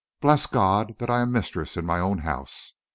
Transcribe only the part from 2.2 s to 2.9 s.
house!